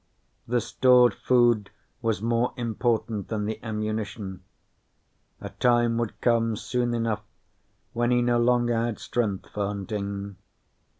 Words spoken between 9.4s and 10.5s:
for hunting.